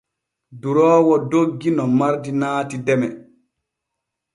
[0.61, 3.07] Duroowo doggi no mardi naati deme.